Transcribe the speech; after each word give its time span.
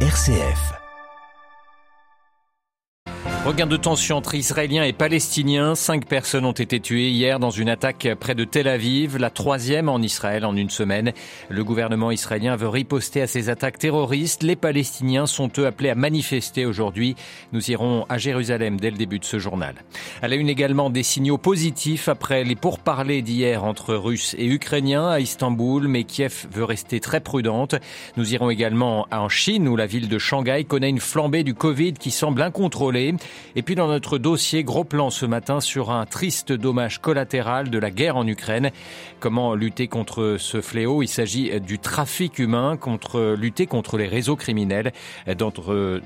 RCF. 0.00 0.85
Regain 3.46 3.66
de 3.66 3.76
tension 3.76 4.16
entre 4.16 4.34
Israéliens 4.34 4.82
et 4.82 4.92
Palestiniens. 4.92 5.76
Cinq 5.76 6.06
personnes 6.06 6.44
ont 6.44 6.50
été 6.50 6.80
tuées 6.80 7.10
hier 7.10 7.38
dans 7.38 7.52
une 7.52 7.68
attaque 7.68 8.08
près 8.18 8.34
de 8.34 8.42
Tel 8.42 8.66
Aviv, 8.66 9.18
la 9.18 9.30
troisième 9.30 9.88
en 9.88 10.00
Israël 10.00 10.44
en 10.44 10.56
une 10.56 10.68
semaine. 10.68 11.12
Le 11.48 11.62
gouvernement 11.62 12.10
israélien 12.10 12.56
veut 12.56 12.66
riposter 12.66 13.22
à 13.22 13.28
ces 13.28 13.48
attaques 13.48 13.78
terroristes. 13.78 14.42
Les 14.42 14.56
Palestiniens 14.56 15.26
sont 15.26 15.48
eux 15.58 15.66
appelés 15.66 15.90
à 15.90 15.94
manifester 15.94 16.66
aujourd'hui. 16.66 17.14
Nous 17.52 17.70
irons 17.70 18.04
à 18.08 18.18
Jérusalem 18.18 18.80
dès 18.80 18.90
le 18.90 18.96
début 18.96 19.20
de 19.20 19.24
ce 19.24 19.38
journal. 19.38 19.76
Elle 20.22 20.32
a 20.32 20.36
une 20.36 20.48
également 20.48 20.90
des 20.90 21.04
signaux 21.04 21.38
positifs 21.38 22.08
après 22.08 22.42
les 22.42 22.56
pourparlers 22.56 23.22
d'hier 23.22 23.62
entre 23.62 23.94
Russes 23.94 24.34
et 24.38 24.46
Ukrainiens 24.46 25.08
à 25.08 25.20
Istanbul, 25.20 25.86
mais 25.86 26.02
Kiev 26.02 26.48
veut 26.50 26.64
rester 26.64 26.98
très 26.98 27.20
prudente. 27.20 27.76
Nous 28.16 28.34
irons 28.34 28.50
également 28.50 29.06
en 29.12 29.28
Chine 29.28 29.68
où 29.68 29.76
la 29.76 29.86
ville 29.86 30.08
de 30.08 30.18
Shanghai 30.18 30.64
connaît 30.64 30.90
une 30.90 30.98
flambée 30.98 31.44
du 31.44 31.54
Covid 31.54 31.92
qui 31.92 32.10
semble 32.10 32.42
incontrôlée. 32.42 33.14
Et 33.54 33.62
puis 33.62 33.74
dans 33.74 33.88
notre 33.88 34.18
dossier, 34.18 34.64
gros 34.64 34.84
plan 34.84 35.10
ce 35.10 35.26
matin 35.26 35.60
sur 35.60 35.90
un 35.90 36.06
triste 36.06 36.52
dommage 36.52 37.00
collatéral 37.00 37.70
de 37.70 37.78
la 37.78 37.90
guerre 37.90 38.16
en 38.16 38.26
Ukraine. 38.26 38.70
Comment 39.20 39.54
lutter 39.54 39.88
contre 39.88 40.36
ce 40.38 40.60
fléau? 40.60 41.02
Il 41.02 41.08
s'agit 41.08 41.60
du 41.60 41.78
trafic 41.78 42.38
humain, 42.38 42.76
contre 42.76 43.34
lutter 43.38 43.66
contre 43.66 43.96
les 43.96 44.08
réseaux 44.08 44.36
criminels. 44.36 44.92
Dans, 45.38 45.52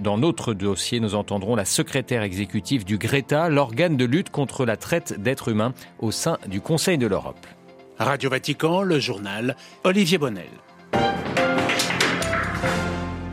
dans 0.00 0.18
notre 0.18 0.54
dossier, 0.54 1.00
nous 1.00 1.14
entendrons 1.14 1.56
la 1.56 1.64
secrétaire 1.64 2.22
exécutive 2.22 2.84
du 2.84 2.98
Greta, 2.98 3.48
l'organe 3.48 3.96
de 3.96 4.04
lutte 4.04 4.30
contre 4.30 4.64
la 4.64 4.76
traite 4.76 5.20
d'êtres 5.20 5.48
humains 5.48 5.74
au 5.98 6.10
sein 6.10 6.38
du 6.46 6.60
Conseil 6.60 6.98
de 6.98 7.06
l'Europe. 7.06 7.46
Radio 7.98 8.30
Vatican, 8.30 8.82
le 8.82 8.98
journal 8.98 9.56
Olivier 9.84 10.16
Bonnel. 10.16 10.48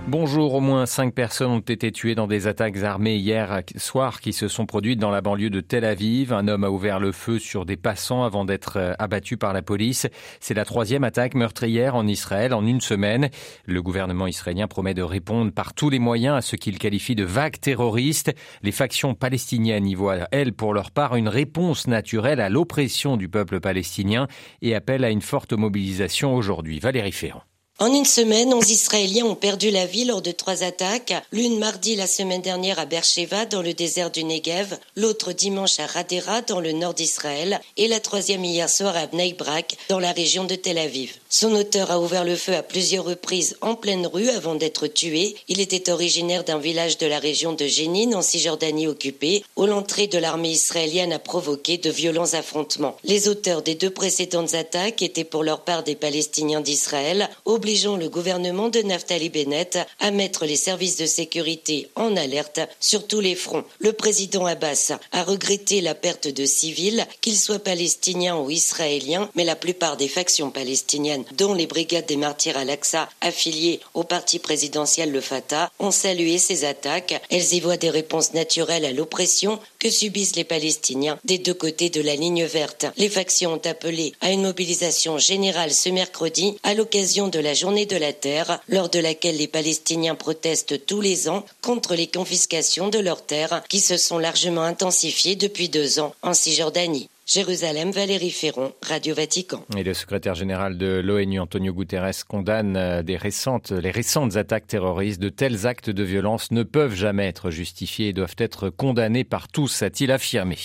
Bonjour, 0.09 0.53
au 0.53 0.61
moins 0.61 0.85
cinq 0.85 1.13
personnes 1.13 1.51
ont 1.51 1.59
été 1.59 1.91
tuées 1.91 2.15
dans 2.15 2.27
des 2.27 2.47
attaques 2.47 2.77
armées 2.77 3.17
hier 3.17 3.61
soir 3.75 4.21
qui 4.21 4.31
se 4.31 4.47
sont 4.47 4.65
produites 4.65 4.99
dans 4.99 5.09
la 5.09 5.19
banlieue 5.19 5.49
de 5.49 5.59
Tel 5.59 5.83
Aviv. 5.83 6.31
Un 6.31 6.47
homme 6.47 6.63
a 6.63 6.69
ouvert 6.69 7.01
le 7.01 7.11
feu 7.11 7.39
sur 7.39 7.65
des 7.65 7.75
passants 7.75 8.23
avant 8.23 8.45
d'être 8.45 8.77
euh, 8.77 8.93
abattu 8.99 9.35
par 9.35 9.51
la 9.51 9.61
police. 9.61 10.07
C'est 10.39 10.53
la 10.53 10.63
troisième 10.63 11.03
attaque 11.03 11.35
meurtrière 11.35 11.95
en 11.95 12.07
Israël 12.07 12.53
en 12.53 12.65
une 12.65 12.79
semaine. 12.79 13.29
Le 13.65 13.81
gouvernement 13.81 14.27
israélien 14.27 14.69
promet 14.69 14.93
de 14.93 15.01
répondre 15.01 15.51
par 15.51 15.73
tous 15.73 15.89
les 15.89 15.99
moyens 15.99 16.37
à 16.37 16.41
ce 16.41 16.55
qu'il 16.55 16.79
qualifie 16.79 17.15
de 17.15 17.25
vagues 17.25 17.59
terroristes. 17.59 18.33
Les 18.63 18.71
factions 18.71 19.13
palestiniennes 19.13 19.87
y 19.87 19.95
voient, 19.95 20.29
elles, 20.31 20.53
pour 20.53 20.73
leur 20.73 20.91
part, 20.91 21.17
une 21.17 21.27
réponse 21.27 21.85
naturelle 21.85 22.39
à 22.39 22.47
l'oppression 22.47 23.17
du 23.17 23.27
peuple 23.27 23.59
palestinien 23.59 24.27
et 24.61 24.73
appellent 24.73 25.03
à 25.03 25.09
une 25.09 25.21
forte 25.21 25.51
mobilisation 25.51 26.33
aujourd'hui. 26.33 26.79
Valérie 26.79 27.11
Ferrand. 27.11 27.43
En 27.79 27.93
une 27.93 28.05
semaine, 28.05 28.55
11 28.55 28.71
Israéliens 28.71 29.25
ont 29.25 29.35
perdu 29.35 29.69
la 29.69 29.85
vie 29.85 30.03
lors 30.03 30.23
de 30.23 30.31
trois 30.31 30.63
attaques. 30.63 31.13
L'une 31.31 31.59
mardi 31.59 31.95
la 31.95 32.07
semaine 32.07 32.41
dernière 32.41 32.79
à 32.79 32.85
Beersheba, 32.85 33.45
dans 33.45 33.61
le 33.61 33.75
désert 33.75 34.09
du 34.09 34.23
Negev, 34.23 34.79
l'autre 34.95 35.31
dimanche 35.31 35.79
à 35.79 35.85
Radera, 35.85 36.41
dans 36.41 36.59
le 36.59 36.71
nord 36.71 36.95
d'Israël, 36.95 37.61
et 37.77 37.87
la 37.87 37.99
troisième 37.99 38.43
hier 38.43 38.67
soir 38.67 38.97
à 38.97 39.05
Bnei 39.05 39.33
Brak, 39.33 39.77
dans 39.89 39.99
la 39.99 40.11
région 40.11 40.45
de 40.45 40.55
Tel 40.55 40.79
Aviv. 40.79 41.19
Son 41.29 41.53
auteur 41.53 41.91
a 41.91 41.99
ouvert 41.99 42.23
le 42.23 42.35
feu 42.35 42.55
à 42.55 42.63
plusieurs 42.63 43.05
reprises 43.05 43.57
en 43.61 43.75
pleine 43.75 44.07
rue 44.07 44.29
avant 44.29 44.55
d'être 44.55 44.87
tué. 44.87 45.35
Il 45.47 45.59
était 45.59 45.91
originaire 45.91 46.43
d'un 46.43 46.57
village 46.57 46.97
de 46.97 47.05
la 47.05 47.19
région 47.19 47.53
de 47.53 47.67
Jénine, 47.67 48.15
en 48.15 48.23
Cisjordanie 48.23 48.87
occupée, 48.87 49.43
où 49.55 49.67
l'entrée 49.67 50.07
de 50.07 50.17
l'armée 50.17 50.49
israélienne 50.49 51.13
a 51.13 51.19
provoqué 51.19 51.77
de 51.77 51.91
violents 51.91 52.33
affrontements. 52.33 52.97
Les 53.03 53.27
auteurs 53.27 53.61
des 53.61 53.75
deux 53.75 53.91
précédentes 53.91 54.55
attaques 54.55 55.03
étaient 55.03 55.23
pour 55.23 55.43
leur 55.43 55.61
part 55.61 55.83
des 55.83 55.95
Palestiniens 55.95 56.61
d'Israël, 56.61 57.29
obligeant 57.67 57.97
le 57.97 58.07
gouvernement 58.07 58.69
de 58.69 58.81
Naftali 58.81 59.27
Bennett 59.27 59.77
à 59.99 60.09
mettre 60.11 60.45
les 60.45 60.55
services 60.55 60.95
de 60.95 61.05
sécurité 61.05 61.89
en 61.95 62.15
alerte 62.15 62.61
sur 62.79 63.05
tous 63.05 63.19
les 63.19 63.35
fronts. 63.35 63.65
Le 63.79 63.91
président 63.91 64.45
Abbas 64.45 64.93
a 65.11 65.23
regretté 65.25 65.81
la 65.81 65.93
perte 65.93 66.29
de 66.29 66.45
civils, 66.45 67.05
qu'ils 67.19 67.37
soient 67.37 67.59
palestiniens 67.59 68.37
ou 68.37 68.49
israéliens, 68.49 69.29
mais 69.35 69.43
la 69.43 69.57
plupart 69.57 69.97
des 69.97 70.07
factions 70.07 70.49
palestiniennes, 70.49 71.25
dont 71.33 71.53
les 71.53 71.67
brigades 71.67 72.05
des 72.05 72.15
martyrs 72.15 72.57
al-Aqsa 72.57 73.09
affiliées 73.19 73.81
au 73.93 74.05
parti 74.05 74.39
présidentiel 74.39 75.11
le 75.11 75.19
Fatah, 75.19 75.69
ont 75.79 75.91
salué 75.91 76.37
ces 76.37 76.63
attaques. 76.63 77.21
Elles 77.29 77.53
y 77.53 77.59
voient 77.59 77.75
des 77.75 77.89
réponses 77.89 78.33
naturelles 78.33 78.85
à 78.85 78.93
l'oppression 78.93 79.59
que 79.77 79.89
subissent 79.89 80.37
les 80.37 80.45
Palestiniens 80.45 81.19
des 81.25 81.37
deux 81.37 81.53
côtés 81.53 81.89
de 81.89 81.99
la 82.01 82.15
ligne 82.15 82.45
verte. 82.45 82.85
Les 82.95 83.09
factions 83.09 83.55
ont 83.55 83.69
appelé 83.69 84.13
à 84.21 84.31
une 84.31 84.43
mobilisation 84.43 85.17
générale 85.17 85.73
ce 85.73 85.89
mercredi 85.89 86.57
à 86.63 86.73
l'occasion 86.73 87.27
de 87.27 87.39
la 87.39 87.56
journée 87.57 87.85
de 87.85 87.97
la 87.97 88.13
terre, 88.13 88.61
lors 88.69 88.89
de 88.89 88.99
laquelle 88.99 89.37
les 89.37 89.47
Palestiniens 89.47 90.15
protestent 90.15 90.85
tous 90.85 91.01
les 91.01 91.27
ans 91.27 91.43
contre 91.61 91.95
les 91.95 92.07
confiscations 92.07 92.89
de 92.89 92.99
leurs 92.99 93.25
terres 93.25 93.63
qui 93.67 93.79
se 93.79 93.97
sont 93.97 94.19
largement 94.19 94.63
intensifiées 94.63 95.35
depuis 95.35 95.67
deux 95.67 95.99
ans 95.99 96.15
en 96.21 96.33
Cisjordanie. 96.33 97.09
Jérusalem, 97.27 97.91
Valérie 97.91 98.31
Ferron, 98.31 98.71
Radio 98.81 99.13
Vatican. 99.13 99.65
Et 99.75 99.83
le 99.83 99.93
secrétaire 99.93 100.33
général 100.33 100.77
de 100.77 101.01
l'ONU, 101.03 101.41
Antonio 101.41 101.73
Guterres, 101.73 102.25
condamne 102.25 102.77
euh, 102.77 103.01
les 103.01 103.17
récentes 103.17 104.37
attaques 104.37 104.67
terroristes. 104.67 105.19
De 105.19 105.27
tels 105.27 105.67
actes 105.67 105.89
de 105.89 106.03
violence 106.03 106.51
ne 106.51 106.63
peuvent 106.63 106.95
jamais 106.95 107.27
être 107.27 107.51
justifiés 107.51 108.07
et 108.07 108.13
doivent 108.13 108.37
être 108.37 108.69
condamnés 108.69 109.25
par 109.25 109.49
tous, 109.49 109.81
a-t-il 109.81 110.09
affirmé. 110.13 110.57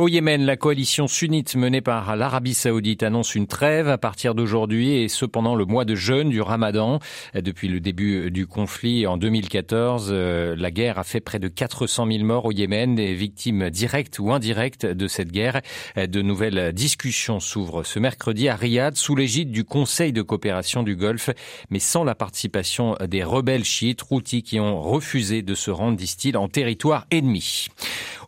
Au 0.00 0.08
Yémen, 0.08 0.46
la 0.46 0.56
coalition 0.56 1.08
sunnite 1.08 1.56
menée 1.56 1.82
par 1.82 2.16
l'Arabie 2.16 2.54
saoudite 2.54 3.02
annonce 3.02 3.34
une 3.34 3.46
trêve 3.46 3.86
à 3.90 3.98
partir 3.98 4.34
d'aujourd'hui 4.34 4.94
et 4.94 5.08
ce 5.08 5.26
pendant 5.26 5.54
le 5.54 5.66
mois 5.66 5.84
de 5.84 5.94
jeûne 5.94 6.30
du 6.30 6.40
ramadan. 6.40 7.00
Depuis 7.34 7.68
le 7.68 7.80
début 7.80 8.30
du 8.30 8.46
conflit 8.46 9.06
en 9.06 9.18
2014, 9.18 10.08
euh, 10.10 10.56
la 10.56 10.70
guerre 10.70 10.98
a 10.98 11.04
fait 11.04 11.20
près 11.20 11.38
de 11.38 11.48
400 11.48 12.06
000 12.10 12.24
morts 12.24 12.46
au 12.46 12.50
Yémen, 12.50 12.94
des 12.94 13.12
victimes 13.12 13.68
directes 13.68 14.18
ou 14.18 14.32
indirectes 14.32 14.86
de 14.86 15.06
cette 15.06 15.32
guerre. 15.32 15.60
De 15.96 16.22
nouvelles 16.22 16.72
discussions 16.72 17.38
s'ouvrent 17.38 17.82
ce 17.82 17.98
mercredi 17.98 18.48
à 18.48 18.56
Riyad 18.56 18.96
sous 18.96 19.14
l'égide 19.14 19.50
du 19.50 19.64
Conseil 19.64 20.14
de 20.14 20.22
coopération 20.22 20.82
du 20.82 20.96
Golfe, 20.96 21.28
mais 21.68 21.78
sans 21.78 22.04
la 22.04 22.14
participation 22.14 22.96
des 23.06 23.22
rebelles 23.22 23.64
chiites 23.64 24.00
routis 24.00 24.42
qui 24.42 24.60
ont 24.60 24.80
refusé 24.80 25.42
de 25.42 25.54
se 25.54 25.70
rendre, 25.70 25.98
disent-ils, 25.98 26.38
en 26.38 26.48
territoire 26.48 27.04
ennemi. 27.10 27.66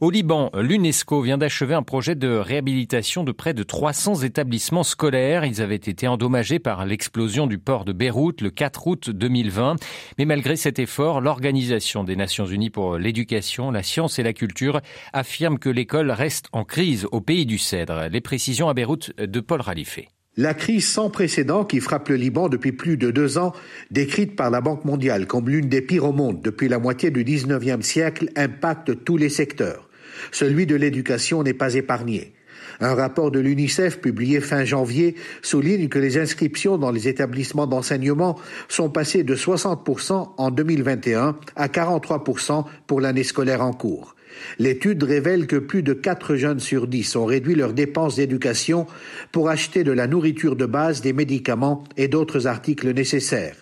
Au 0.03 0.11
Liban, 0.11 0.51
l'UNESCO 0.55 1.23
vient 1.23 1.39
d'achever 1.39 1.62
un 1.71 1.83
projet 1.85 2.17
de 2.17 2.29
réhabilitation 2.29 3.23
de 3.23 3.31
près 3.31 3.55
de 3.55 3.63
300 3.63 4.23
établissements 4.23 4.83
scolaires. 4.83 5.45
Ils 5.45 5.63
avaient 5.63 5.77
été 5.77 6.09
endommagés 6.09 6.59
par 6.59 6.85
l'explosion 6.85 7.47
du 7.47 7.59
port 7.59 7.85
de 7.85 7.93
Beyrouth 7.93 8.41
le 8.41 8.51
4 8.51 8.87
août 8.89 9.11
2020. 9.11 9.77
Mais 10.19 10.25
malgré 10.25 10.57
cet 10.57 10.81
effort, 10.81 11.21
l'Organisation 11.21 12.03
des 12.03 12.17
Nations 12.17 12.47
Unies 12.47 12.71
pour 12.71 12.99
l'éducation, 12.99 13.71
la 13.71 13.85
science 13.85 14.19
et 14.19 14.25
la 14.25 14.33
culture 14.33 14.81
affirme 15.13 15.59
que 15.59 15.69
l'école 15.69 16.11
reste 16.11 16.47
en 16.53 16.65
crise 16.65 17.07
au 17.13 17.21
pays 17.21 17.47
du 17.47 17.59
Cèdre. 17.59 18.09
Les 18.11 18.21
précisions 18.21 18.69
à 18.69 18.75
Beyrouth 18.75 19.17
de 19.17 19.41
Paul 19.41 19.61
Ralifé. 19.61 20.09
La 20.37 20.55
crise 20.55 20.89
sans 20.89 21.11
précédent 21.11 21.65
qui 21.65 21.79
frappe 21.79 22.09
le 22.09 22.17
Liban 22.17 22.49
depuis 22.49 22.73
plus 22.73 22.97
de 22.97 23.11
deux 23.11 23.39
ans, 23.39 23.53
décrite 23.91 24.35
par 24.35 24.51
la 24.51 24.63
Banque 24.63 24.85
mondiale 24.85 25.27
comme 25.27 25.49
l'une 25.49 25.69
des 25.69 25.83
pires 25.83 26.07
au 26.07 26.13
monde 26.13 26.41
depuis 26.43 26.69
la 26.69 26.79
moitié 26.79 27.11
du 27.11 27.23
19e 27.23 27.83
siècle, 27.83 28.31
impacte 28.35 29.05
tous 29.05 29.19
les 29.19 29.29
secteurs. 29.29 29.89
Celui 30.31 30.67
de 30.67 30.77
l'éducation 30.77 31.43
n'est 31.43 31.55
pas 31.55 31.75
épargné. 31.75 32.33
Un 32.81 32.95
rapport 32.95 33.31
de 33.31 33.39
l'UNICEF 33.39 34.01
publié 34.01 34.41
fin 34.41 34.65
janvier 34.65 35.15
souligne 35.43 35.89
que 35.89 35.99
les 35.99 36.19
inscriptions 36.19 36.79
dans 36.79 36.91
les 36.91 37.09
établissements 37.09 37.67
d'enseignement 37.67 38.39
sont 38.69 38.91
passées 38.91 39.25
de 39.25 39.37
60% 39.37 40.31
en 40.37 40.51
2021 40.51 41.37
à 41.57 41.69
43% 41.69 42.65
pour 42.87 43.01
l'année 43.01 43.25
scolaire 43.25 43.63
en 43.63 43.73
cours. 43.73 44.17
L'étude 44.59 45.03
révèle 45.03 45.47
que 45.47 45.57
plus 45.57 45.83
de 45.83 45.93
4 45.93 46.37
jeunes 46.37 46.61
sur 46.61 46.87
10 46.87 47.17
ont 47.17 47.27
réduit 47.27 47.55
leurs 47.55 47.75
dépenses 47.75 48.17
d'éducation 48.17 48.87
pour 49.31 49.49
acheter 49.49 49.85
de 49.85 49.93
la 49.93 50.07
nourriture 50.07 50.57
de 50.57 50.67
base, 50.67 51.03
des 51.03 51.13
médicaments 51.13 51.85
et 51.97 52.09
d'autres 52.09 52.47
articles 52.47 52.93
nécessaires. 52.93 53.57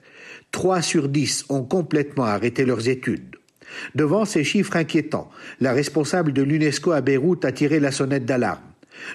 3 0.52 0.82
sur 0.82 1.08
10 1.08 1.46
ont 1.48 1.62
complètement 1.62 2.24
arrêté 2.24 2.64
leurs 2.64 2.88
études. 2.88 3.36
Devant 3.94 4.24
ces 4.24 4.44
chiffres 4.44 4.76
inquiétants, 4.76 5.30
la 5.60 5.72
responsable 5.72 6.32
de 6.32 6.42
l'UNESCO 6.42 6.92
à 6.92 7.00
Beyrouth 7.00 7.44
a 7.44 7.52
tiré 7.52 7.80
la 7.80 7.92
sonnette 7.92 8.24
d'alarme. 8.24 8.60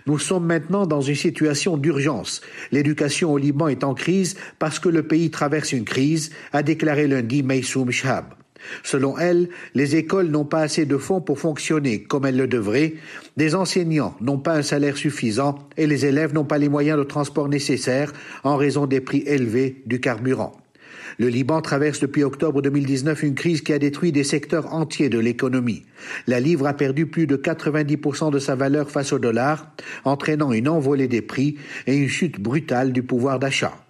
Nous 0.07 0.19
sommes 0.19 0.46
maintenant 0.46 0.86
dans 0.86 1.02
une 1.02 1.16
situation 1.16 1.78
d'urgence. 1.78 2.42
L'éducation 2.72 3.31
au 3.31 3.38
Liban 3.38 3.68
est 3.68 3.84
en 3.84 3.94
crise 3.94 4.36
parce 4.60 4.80
que 4.80 4.90
le 4.90 5.04
pays 5.04 5.30
traverse 5.30 5.72
une 5.74 5.86
crise, 5.86 6.31
a 6.54 6.63
déclaré 6.63 7.07
lundi 7.07 7.44
Maysoum 7.44 7.92
Shab. 7.92 8.25
Selon 8.84 9.18
elle, 9.18 9.50
les 9.75 9.96
écoles 9.96 10.30
n'ont 10.30 10.46
pas 10.46 10.62
assez 10.62 10.86
de 10.86 10.98
fonds 10.98 11.22
pour 11.22 11.40
fonctionner 11.40 12.01
comme 12.01 12.25
elles 12.25 12.38
le 12.38 12.48
devraient, 12.48 12.96
des 13.38 13.54
enseignants 13.54 14.16
n'ont 14.22 14.40
pas 14.40 14.56
un 14.56 14.63
salaire 14.63 14.98
suffisant 14.98 15.60
et 15.78 15.86
les 15.86 16.06
élèves 16.06 16.34
n'ont 16.34 16.46
pas 16.46 16.58
les 16.58 16.69
moyens 16.69 16.98
de 16.98 17.04
transport 17.04 17.48
nécessaires 17.48 18.12
en 18.44 18.58
raison 18.58 18.88
des 18.88 19.01
prix 19.01 19.24
élevés 19.28 19.84
du 19.86 20.00
carburant. 20.00 20.54
Le 21.18 21.28
Liban 21.28 21.62
traverse 21.62 22.00
depuis 22.00 22.24
octobre 22.24 22.62
2019 22.62 23.24
une 23.24 23.36
crise 23.36 23.62
qui 23.62 23.74
a 23.74 23.80
détruit 23.80 24.12
des 24.12 24.24
secteurs 24.24 24.74
entiers 24.74 25.10
de 25.10 25.19
l'économie. 25.19 25.86
La 26.28 26.40
livre 26.40 26.68
a 26.68 26.74
perdu 26.74 27.06
plus 27.06 27.28
de 27.28 27.38
90% 27.38 28.31
de 28.31 28.40
sa 28.40 28.56
valeur 28.56 28.90
face 28.90 29.13
au 29.13 29.19
dollar, 29.19 29.72
entraînant 30.04 30.52
une 30.52 30.68
envolée 30.68 31.07
des 31.07 31.22
prix 31.22 31.57
et 31.88 31.96
une 31.96 32.10
chute 32.10 32.40
brutale 32.40 32.92
du 32.92 33.04
pouvoir 33.04 33.40
d'achat. 33.40 33.85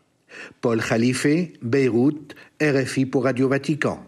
Paul 0.61 0.81
Khalife, 0.81 1.27
Beyrouth, 1.61 2.35
RFI 2.61 3.05
pour 3.05 3.25
Radio 3.25 3.47
Vatican. 3.49 3.99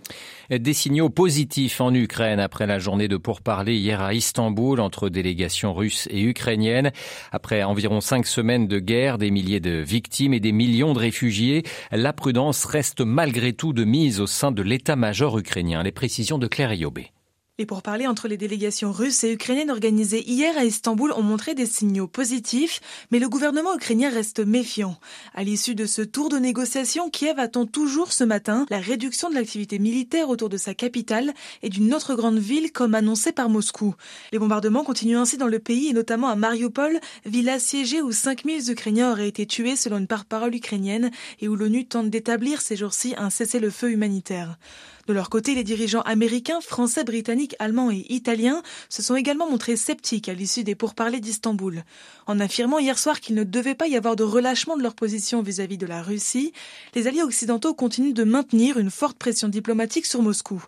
Des 0.49 0.73
signaux 0.73 1.09
positifs 1.09 1.81
en 1.81 1.93
Ukraine 1.93 2.39
après 2.39 2.67
la 2.67 2.79
journée 2.79 3.09
de 3.09 3.17
pourparlers 3.17 3.75
hier 3.75 4.01
à 4.01 4.13
Istanbul 4.13 4.79
entre 4.79 5.09
délégations 5.09 5.73
russes 5.73 6.07
et 6.09 6.21
ukrainiennes. 6.21 6.91
Après 7.33 7.63
environ 7.63 7.99
cinq 7.99 8.25
semaines 8.25 8.67
de 8.67 8.79
guerre, 8.79 9.17
des 9.17 9.29
milliers 9.29 9.59
de 9.59 9.81
victimes 9.81 10.33
et 10.33 10.39
des 10.39 10.53
millions 10.53 10.93
de 10.93 10.99
réfugiés, 10.99 11.63
la 11.91 12.13
prudence 12.13 12.63
reste 12.63 13.01
malgré 13.01 13.51
tout 13.51 13.73
de 13.73 13.83
mise 13.83 14.21
au 14.21 14.27
sein 14.27 14.51
de 14.53 14.61
l'état-major 14.61 15.37
ukrainien. 15.37 15.83
Les 15.83 15.91
précisions 15.91 16.37
de 16.37 16.47
Claire 16.47 16.73
Yobé. 16.73 17.11
Les 17.59 17.65
pourparlers 17.65 18.05
entre 18.05 18.27
les 18.27 18.37
délégations 18.37 18.91
russes 18.91 19.23
et 19.23 19.33
ukrainiennes 19.33 19.71
organisées 19.71 20.23
hier 20.29 20.55
à 20.59 20.63
Istanbul 20.63 21.11
ont 21.11 21.23
montré 21.23 21.55
des 21.55 21.65
signaux 21.65 22.05
positifs, 22.05 22.81
mais 23.09 23.17
le 23.17 23.29
gouvernement 23.29 23.73
ukrainien 23.73 24.11
reste 24.11 24.41
méfiant. 24.41 24.99
À 25.33 25.43
l'issue 25.43 25.73
de 25.73 25.87
ce 25.87 26.03
tour 26.03 26.29
de 26.29 26.37
négociation, 26.37 27.09
Kiev 27.09 27.39
attend 27.39 27.65
toujours 27.65 28.13
ce 28.13 28.23
matin 28.23 28.67
la 28.69 28.77
réduction 28.77 29.31
de 29.31 29.33
l'activité 29.33 29.79
militaire 29.79 30.29
autour 30.29 30.49
de 30.49 30.57
sa 30.57 30.75
capitale 30.75 31.33
et 31.63 31.69
d'une 31.69 31.95
autre 31.95 32.13
grande 32.13 32.37
ville 32.37 32.71
comme 32.71 32.93
annoncé 32.93 33.31
par 33.31 33.49
Moscou. 33.49 33.95
Les 34.31 34.37
bombardements 34.37 34.83
continuent 34.83 35.17
ainsi 35.17 35.37
dans 35.37 35.47
le 35.47 35.57
pays 35.57 35.87
et 35.87 35.93
notamment 35.93 36.27
à 36.27 36.35
Mariupol, 36.35 36.99
ville 37.25 37.49
assiégée 37.49 38.03
où 38.03 38.11
5000 38.11 38.69
Ukrainiens 38.69 39.13
auraient 39.13 39.29
été 39.29 39.47
tués 39.47 39.75
selon 39.75 39.97
une 39.97 40.05
porte-parole 40.05 40.53
ukrainienne 40.53 41.09
et 41.39 41.47
où 41.47 41.55
l'ONU 41.55 41.87
tente 41.87 42.11
d'établir 42.11 42.61
ces 42.61 42.75
jours-ci 42.75 43.15
un 43.17 43.31
cessez-le-feu 43.31 43.89
humanitaire. 43.89 44.59
De 45.07 45.13
leur 45.13 45.29
côté, 45.29 45.55
les 45.55 45.63
dirigeants 45.63 46.01
américains, 46.01 46.59
français, 46.59 47.05
britanniques, 47.05 47.55
allemands 47.59 47.91
et 47.91 48.05
italiens 48.09 48.61
se 48.89 49.01
sont 49.01 49.15
également 49.15 49.49
montrés 49.49 49.77
sceptiques 49.77 50.27
à 50.27 50.33
l'issue 50.33 50.65
des 50.65 50.75
pourparlers 50.75 51.21
d'Istanbul. 51.21 51.85
En 52.25 52.41
affirmant 52.41 52.77
hier 52.77 52.99
soir 52.99 53.21
qu'il 53.21 53.35
ne 53.35 53.45
devait 53.45 53.73
pas 53.73 53.87
y 53.87 53.95
avoir 53.95 54.17
de 54.17 54.23
relâchement 54.23 54.75
de 54.75 54.83
leur 54.83 54.95
position 54.95 55.41
vis-à-vis 55.41 55.77
de 55.77 55.85
la 55.85 56.03
Russie, 56.03 56.51
les 56.93 57.07
alliés 57.07 57.23
occidentaux 57.23 57.73
continuent 57.73 58.13
de 58.13 58.25
maintenir 58.25 58.77
une 58.77 58.91
forte 58.91 59.17
pression 59.17 59.47
diplomatique 59.47 60.05
sur 60.05 60.21
Moscou. 60.21 60.61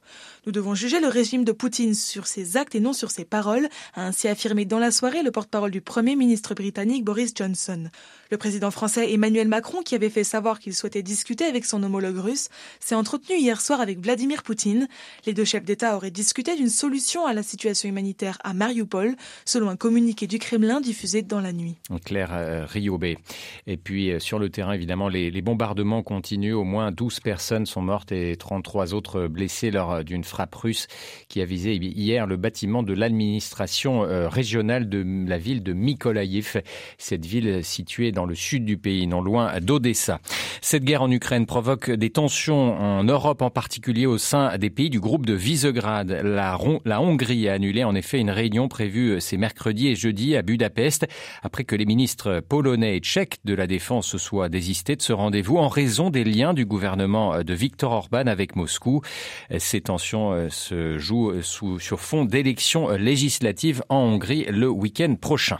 Nous 0.45 0.53
devons 0.53 0.73
juger 0.73 1.01
le 1.01 1.09
régime 1.09 1.43
de 1.43 1.51
Poutine 1.51 1.93
sur 1.93 2.25
ses 2.25 2.55
actes 2.55 2.75
et 2.75 2.79
non 2.79 2.93
sur 2.93 3.11
ses 3.11 3.25
paroles, 3.25 3.67
a 3.93 4.05
ainsi 4.05 4.29
affirmé 4.29 4.63
dans 4.63 4.79
la 4.79 4.91
soirée 4.91 5.21
le 5.21 5.31
porte-parole 5.31 5.71
du 5.71 5.81
Premier 5.81 6.15
ministre 6.15 6.53
britannique 6.53 7.03
Boris 7.03 7.33
Johnson. 7.35 7.89
Le 8.31 8.37
président 8.37 8.71
français 8.71 9.11
Emmanuel 9.11 9.47
Macron, 9.47 9.81
qui 9.81 9.95
avait 9.95 10.09
fait 10.09 10.23
savoir 10.23 10.59
qu'il 10.59 10.75
souhaitait 10.75 11.01
discuter 11.01 11.45
avec 11.45 11.65
son 11.65 11.83
homologue 11.83 12.17
russe, 12.17 12.47
s'est 12.79 12.95
entretenu 12.95 13.35
hier 13.35 13.59
soir 13.59 13.81
avec 13.81 13.99
Vladimir 13.99 14.28
Poutine. 14.37 14.87
Les 15.25 15.33
deux 15.33 15.45
chefs 15.45 15.63
d'État 15.63 15.95
auraient 15.95 16.11
discuté 16.11 16.55
d'une 16.55 16.69
solution 16.69 17.25
à 17.25 17.33
la 17.33 17.43
situation 17.43 17.89
humanitaire 17.89 18.37
à 18.43 18.53
Mariupol, 18.53 19.15
selon 19.45 19.69
un 19.69 19.75
communiqué 19.75 20.27
du 20.27 20.39
Kremlin 20.39 20.81
diffusé 20.81 21.21
dans 21.21 21.41
la 21.41 21.51
nuit. 21.51 21.75
Claire 22.05 22.29
euh, 22.33 22.65
Riobé. 22.65 23.17
Et 23.67 23.77
puis 23.77 24.11
euh, 24.11 24.19
sur 24.19 24.39
le 24.39 24.49
terrain, 24.49 24.73
évidemment, 24.73 25.09
les, 25.09 25.31
les, 25.31 25.41
bombardements 25.41 26.03
continuent. 26.03 26.53
Au 26.53 26.63
moins 26.63 26.91
12 26.91 27.19
personnes 27.19 27.65
sont 27.65 27.81
mortes 27.81 28.11
et 28.11 28.35
33 28.37 28.93
autres 28.93 29.27
blessées 29.27 29.71
lors 29.71 30.03
d'une 30.03 30.23
frappe 30.23 30.55
russe 30.55 30.87
qui 31.27 31.41
a 31.41 31.45
visé 31.45 31.75
hier 31.75 32.27
le 32.27 32.37
bâtiment 32.37 32.83
de 32.83 32.93
l'administration 32.93 34.03
euh, 34.03 34.29
régionale 34.29 34.89
de 34.89 35.03
la 35.27 35.37
ville 35.37 35.63
de 35.63 35.73
Mykolaïev. 35.73 36.61
Cette 36.97 37.25
ville 37.25 37.63
située 37.63 38.11
dans 38.11 38.25
le 38.25 38.35
sud 38.35 38.65
du 38.65 38.77
pays, 38.77 39.07
non 39.07 39.21
loin 39.21 39.59
d'Odessa. 39.59 40.19
Cette 40.61 40.83
guerre 40.83 41.01
en 41.01 41.11
Ukraine 41.11 41.45
provoque 41.45 41.89
des 41.89 42.09
tensions 42.09 42.77
en 42.79 43.03
Europe, 43.03 43.41
en 43.41 43.49
particulier 43.49 44.05
au 44.05 44.18
sein 44.19 44.55
des 44.59 44.69
pays 44.69 44.91
du 44.91 44.99
groupe 44.99 45.25
de 45.25 45.33
Visegrad. 45.33 46.11
La, 46.23 46.59
Hongrie 47.01 47.49
a 47.49 47.53
annulé 47.53 47.83
en 47.83 47.95
effet 47.95 48.19
une 48.19 48.29
réunion 48.29 48.67
prévue 48.67 49.19
ces 49.19 49.37
mercredis 49.37 49.87
et 49.87 49.95
jeudi 49.95 50.35
à 50.35 50.43
Budapest, 50.43 51.07
après 51.41 51.63
que 51.63 51.75
les 51.75 51.85
ministres 51.85 52.41
polonais 52.47 52.97
et 52.97 52.99
tchèques 52.99 53.39
de 53.45 53.55
la 53.55 53.65
Défense 53.65 54.07
se 54.07 54.19
soient 54.19 54.49
désistés 54.49 54.95
de 54.95 55.01
ce 55.01 55.13
rendez-vous 55.13 55.57
en 55.57 55.67
raison 55.67 56.11
des 56.11 56.23
liens 56.23 56.53
du 56.53 56.65
gouvernement 56.65 57.43
de 57.43 57.53
Viktor 57.55 57.91
Orban 57.91 58.27
avec 58.27 58.55
Moscou. 58.55 59.01
Ces 59.57 59.81
tensions 59.81 60.33
euh, 60.33 60.49
se 60.49 60.97
jouent 60.97 61.41
sur 61.41 61.99
fond 61.99 62.25
d'élections 62.25 62.89
législatives 62.89 63.83
en 63.89 63.97
Hongrie 63.97 64.45
le 64.49 64.69
week-end 64.69 65.15
prochain. 65.15 65.57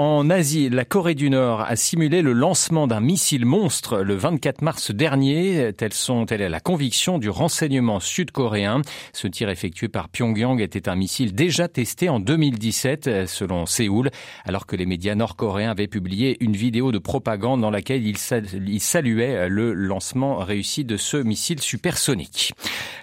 En 0.00 0.30
Asie, 0.30 0.68
la 0.68 0.84
Corée 0.84 1.16
du 1.16 1.28
Nord 1.28 1.62
a 1.62 1.74
simulé 1.74 2.22
le 2.22 2.32
lancement 2.32 2.86
d'un 2.86 3.00
missile 3.00 3.44
monstre 3.44 3.98
le 3.98 4.14
24 4.14 4.62
mars 4.62 4.92
dernier. 4.92 5.72
Sont, 5.90 6.24
telle 6.24 6.40
est 6.40 6.48
la 6.48 6.60
conviction 6.60 7.18
du 7.18 7.28
renseignement 7.28 7.98
sud-coréen. 7.98 8.82
Ce 9.12 9.26
tir 9.26 9.50
effectué 9.50 9.88
par 9.88 10.08
Pyongyang 10.08 10.60
était 10.60 10.88
un 10.88 10.94
missile 10.94 11.34
déjà 11.34 11.66
testé 11.66 12.08
en 12.08 12.20
2017, 12.20 13.26
selon 13.26 13.66
Séoul, 13.66 14.10
alors 14.44 14.66
que 14.66 14.76
les 14.76 14.86
médias 14.86 15.16
nord-coréens 15.16 15.72
avaient 15.72 15.88
publié 15.88 16.36
une 16.44 16.54
vidéo 16.54 16.92
de 16.92 16.98
propagande 16.98 17.60
dans 17.60 17.70
laquelle 17.70 18.06
ils 18.06 18.80
saluaient 18.80 19.48
le 19.48 19.72
lancement 19.72 20.36
réussi 20.36 20.84
de 20.84 20.96
ce 20.96 21.16
missile 21.16 21.60
supersonique. 21.60 22.52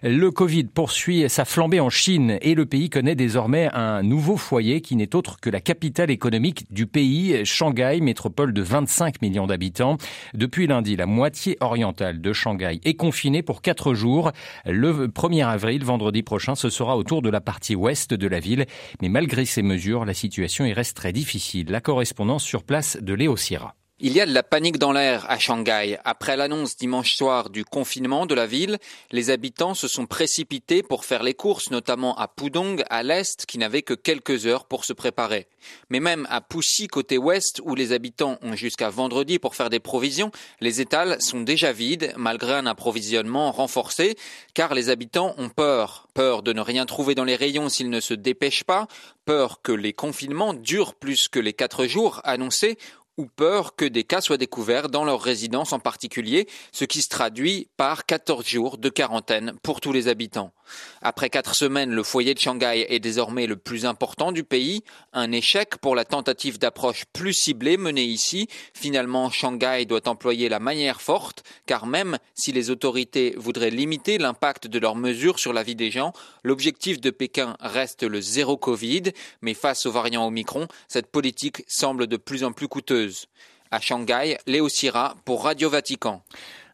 Le 0.01 0.31
Covid 0.31 0.65
poursuit 0.65 1.29
sa 1.29 1.43
flambée 1.43 1.81
en 1.81 1.89
Chine 1.89 2.37
et 2.41 2.55
le 2.55 2.65
pays 2.65 2.89
connaît 2.89 3.15
désormais 3.15 3.69
un 3.73 4.01
nouveau 4.01 4.37
foyer 4.37 4.79
qui 4.79 4.95
n'est 4.95 5.13
autre 5.13 5.41
que 5.41 5.49
la 5.49 5.59
capitale 5.59 6.11
économique 6.11 6.71
du 6.71 6.84
pays, 6.85 7.45
Shanghai, 7.45 7.99
métropole 8.01 8.53
de 8.53 8.61
25 8.61 9.21
millions 9.21 9.47
d'habitants. 9.47 9.97
Depuis 10.33 10.67
lundi, 10.67 10.95
la 10.95 11.05
moitié 11.05 11.57
orientale 11.59 12.21
de 12.21 12.33
Shanghai 12.33 12.79
est 12.83 12.95
confinée 12.95 13.41
pour 13.41 13.61
quatre 13.61 13.93
jours. 13.93 14.31
Le 14.65 15.07
1er 15.07 15.45
avril, 15.45 15.83
vendredi 15.83 16.23
prochain, 16.23 16.55
ce 16.55 16.69
sera 16.69 16.97
au 16.97 17.03
tour 17.03 17.21
de 17.21 17.29
la 17.29 17.41
partie 17.41 17.75
ouest 17.75 18.13
de 18.13 18.27
la 18.27 18.39
ville. 18.39 18.65
Mais 19.01 19.09
malgré 19.09 19.45
ces 19.45 19.61
mesures, 19.61 20.05
la 20.05 20.13
situation 20.13 20.65
y 20.65 20.73
reste 20.73 20.97
très 20.97 21.13
difficile. 21.13 21.71
La 21.71 21.81
correspondance 21.81 22.43
sur 22.43 22.63
place 22.63 22.97
de 23.01 23.13
Léo 23.13 23.37
Sierra. 23.37 23.75
Il 24.01 24.11
y 24.11 24.19
a 24.19 24.25
de 24.25 24.33
la 24.33 24.43
panique 24.43 24.77
dans 24.77 24.91
l'air 24.91 25.25
à 25.29 25.39
Shanghai. 25.39 25.97
Après 26.03 26.35
l'annonce 26.35 26.75
dimanche 26.75 27.15
soir 27.15 27.49
du 27.49 27.63
confinement 27.63 28.25
de 28.25 28.35
la 28.35 28.45
ville, 28.45 28.77
les 29.11 29.29
habitants 29.29 29.73
se 29.73 29.87
sont 29.87 30.05
précipités 30.05 30.83
pour 30.83 31.05
faire 31.05 31.23
les 31.23 31.33
courses, 31.33 31.71
notamment 31.71 32.13
à 32.17 32.27
Pudong, 32.27 32.83
à 32.89 33.03
l'est, 33.03 33.45
qui 33.45 33.57
n'avait 33.57 33.83
que 33.83 33.93
quelques 33.93 34.47
heures 34.47 34.65
pour 34.65 34.83
se 34.83 34.91
préparer. 34.91 35.47
Mais 35.89 36.01
même 36.01 36.27
à 36.29 36.41
Puxi, 36.41 36.87
côté 36.87 37.17
ouest, 37.17 37.61
où 37.63 37.73
les 37.73 37.93
habitants 37.93 38.37
ont 38.41 38.57
jusqu'à 38.57 38.89
vendredi 38.89 39.39
pour 39.39 39.55
faire 39.55 39.69
des 39.69 39.79
provisions, 39.79 40.29
les 40.59 40.81
étals 40.81 41.15
sont 41.21 41.39
déjà 41.39 41.71
vides, 41.71 42.13
malgré 42.17 42.51
un 42.51 42.65
approvisionnement 42.65 43.53
renforcé, 43.53 44.17
car 44.53 44.73
les 44.73 44.89
habitants 44.89 45.35
ont 45.37 45.47
peur. 45.49 46.09
Peur 46.13 46.43
de 46.43 46.51
ne 46.51 46.59
rien 46.59 46.85
trouver 46.85 47.15
dans 47.15 47.23
les 47.23 47.37
rayons 47.37 47.69
s'ils 47.69 47.89
ne 47.89 48.01
se 48.01 48.13
dépêchent 48.13 48.65
pas, 48.65 48.89
peur 49.23 49.61
que 49.61 49.71
les 49.71 49.93
confinements 49.93 50.53
durent 50.53 50.95
plus 50.95 51.29
que 51.29 51.39
les 51.39 51.53
quatre 51.53 51.85
jours 51.87 52.19
annoncés, 52.25 52.77
ou 53.17 53.27
peur 53.27 53.75
que 53.75 53.85
des 53.85 54.03
cas 54.03 54.21
soient 54.21 54.37
découverts 54.37 54.89
dans 54.89 55.05
leur 55.05 55.21
résidence 55.21 55.73
en 55.73 55.79
particulier, 55.79 56.47
ce 56.71 56.85
qui 56.85 57.01
se 57.01 57.09
traduit 57.09 57.67
par 57.77 58.05
14 58.05 58.47
jours 58.47 58.77
de 58.77 58.89
quarantaine 58.89 59.53
pour 59.61 59.81
tous 59.81 59.91
les 59.91 60.07
habitants. 60.07 60.54
Après 61.01 61.29
quatre 61.29 61.55
semaines, 61.55 61.91
le 61.91 62.03
foyer 62.03 62.33
de 62.33 62.39
Shanghai 62.39 62.85
est 62.89 62.99
désormais 62.99 63.47
le 63.47 63.55
plus 63.55 63.85
important 63.85 64.31
du 64.31 64.43
pays, 64.43 64.83
un 65.13 65.31
échec 65.31 65.77
pour 65.77 65.95
la 65.95 66.05
tentative 66.05 66.59
d'approche 66.59 67.05
plus 67.13 67.33
ciblée 67.33 67.77
menée 67.77 68.03
ici. 68.03 68.47
Finalement, 68.73 69.29
Shanghai 69.29 69.85
doit 69.85 70.07
employer 70.07 70.49
la 70.49 70.59
manière 70.59 71.01
forte, 71.01 71.43
car 71.65 71.85
même 71.85 72.17
si 72.33 72.51
les 72.51 72.69
autorités 72.69 73.33
voudraient 73.37 73.69
limiter 73.69 74.17
l'impact 74.17 74.67
de 74.67 74.79
leurs 74.79 74.95
mesures 74.95 75.39
sur 75.39 75.53
la 75.53 75.63
vie 75.63 75.75
des 75.75 75.91
gens, 75.91 76.13
l'objectif 76.43 76.99
de 76.99 77.09
Pékin 77.09 77.55
reste 77.59 78.03
le 78.03 78.21
zéro 78.21 78.57
Covid, 78.57 79.03
mais 79.41 79.53
face 79.53 79.85
aux 79.85 79.91
variants 79.91 80.27
Omicron, 80.27 80.67
cette 80.87 81.11
politique 81.11 81.63
semble 81.67 82.07
de 82.07 82.17
plus 82.17 82.43
en 82.43 82.51
plus 82.51 82.67
coûteuse. 82.67 83.27
À 83.71 83.81
Shanghai, 83.81 84.37
Léo 84.47 84.69
Sira 84.69 85.15
pour 85.25 85.43
Radio 85.43 85.69
Vatican. 85.69 86.23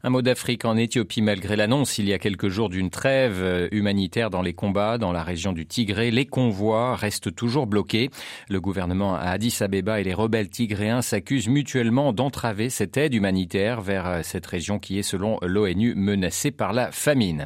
Un 0.04 0.10
mot 0.10 0.24
d'Afrique 0.24 0.66
en 0.66 0.78
Éthiopie, 0.78 1.22
malgré 1.22 1.56
l'annonce 1.56 2.00
il 2.00 2.10
y 2.10 2.14
a 2.14 2.18
quelques 2.18 2.50
jours 2.50 2.70
d'une 2.70 2.90
trêve 2.90 3.38
euh, 3.40 3.68
humanitaire 3.72 4.32
dans 4.32 4.42
les 4.42 4.54
combats 4.54 4.98
dans 4.98 5.12
la 5.12 5.22
région 5.22 5.54
du 5.54 5.68
Tigré, 5.68 6.10
les 6.10 6.26
convois 6.26 6.96
restent 6.96 7.36
toujours 7.36 7.68
bloqués. 7.68 8.10
Le 8.50 8.60
gouvernement 8.60 9.14
à 9.14 9.26
Addis 9.26 9.58
Abeba 9.62 10.00
et 10.00 10.04
les 10.04 10.16
rebelles 10.16 10.50
tigréens 10.50 11.04
s'accusent 11.04 11.50
mutuellement 11.50 12.14
d'entraver 12.14 12.72
cette 12.72 12.98
aide 12.98 13.14
humanitaire 13.14 13.82
vers 13.82 14.08
euh, 14.08 14.20
cette 14.24 14.48
région 14.48 14.80
qui 14.80 14.98
est, 14.98 15.04
selon 15.04 15.38
l'ONU, 15.44 15.94
menacée 15.94 16.50
par 16.50 16.74
la 16.74 16.92
famine. 16.92 17.46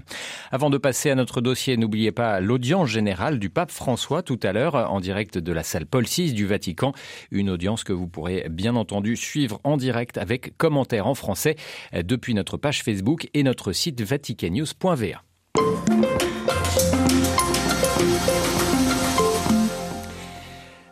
Avant 0.50 0.70
de 0.70 0.78
passer 0.78 1.10
à 1.10 1.16
notre 1.16 1.42
dossier, 1.42 1.76
n'oubliez 1.76 2.14
pas 2.14 2.40
l'audience 2.40 2.88
générale 2.88 3.38
du 3.38 3.50
pape 3.50 3.72
François 3.72 4.24
tout 4.24 4.40
à 4.44 4.54
l'heure 4.54 4.76
en 4.76 5.02
direct 5.02 5.38
de 5.38 5.52
la 5.52 5.64
salle 5.64 5.88
Paul 5.88 6.06
VI 6.06 6.32
du 6.32 6.46
Vatican. 6.46 6.94
Une 7.32 7.50
audience 7.50 7.84
que 7.84 7.92
vous 7.92 8.08
pourrez 8.08 8.48
bien 8.50 8.78
entendu 8.78 9.18
suivre 9.18 9.60
en 9.66 9.76
direct 9.76 10.18
avec 10.18 10.56
commentaires 10.56 11.08
en 11.08 11.16
français 11.16 11.58
euh, 11.94 12.02
depuis 12.02 12.34
notre 12.34 12.45
notre 12.46 12.58
page 12.58 12.84
Facebook 12.84 13.28
et 13.34 13.42
notre 13.42 13.74
site 13.74 14.00
vaticanews.va. 14.04 15.24